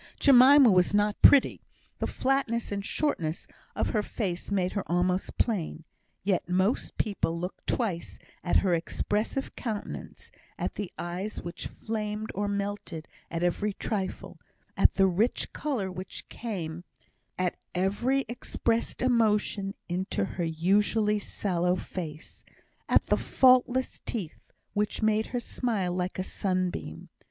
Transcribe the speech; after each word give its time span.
Jemima 0.19 0.71
was 0.71 0.95
not 0.95 1.21
pretty; 1.21 1.61
the 1.99 2.07
flatness 2.07 2.71
and 2.71 2.83
shortness 2.83 3.45
of 3.75 3.91
her 3.91 4.01
face 4.01 4.49
made 4.49 4.71
her 4.71 4.81
almost 4.87 5.37
plain; 5.37 5.83
yet 6.23 6.49
most 6.49 6.97
people 6.97 7.39
looked 7.39 7.67
twice 7.67 8.17
at 8.43 8.55
her 8.65 8.73
expressive 8.73 9.55
countenance, 9.55 10.31
at 10.57 10.73
the 10.73 10.91
eyes 10.97 11.43
which 11.43 11.67
flamed 11.67 12.31
or 12.33 12.47
melted 12.47 13.07
at 13.29 13.43
every 13.43 13.73
trifle, 13.73 14.39
at 14.75 14.95
the 14.95 15.05
rich 15.05 15.53
colour 15.53 15.91
which 15.91 16.27
came 16.29 16.83
at 17.37 17.55
every 17.75 18.25
expressed 18.27 19.03
emotion 19.03 19.75
into 19.87 20.25
her 20.25 20.43
usually 20.43 21.19
sallow 21.19 21.75
face, 21.75 22.43
at 22.89 23.05
the 23.05 23.17
faultless 23.17 23.99
teeth 24.07 24.51
which 24.73 25.03
made 25.03 25.27
her 25.27 25.39
smile 25.39 25.93
like 25.93 26.17
a 26.17 26.23
sunbeam. 26.23 27.09